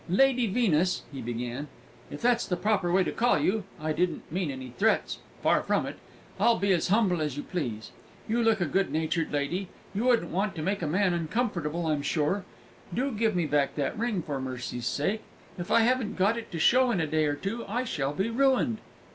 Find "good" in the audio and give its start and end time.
8.65-8.89